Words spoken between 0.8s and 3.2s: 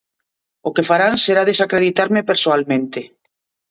farán será desacreditarme persoalmente.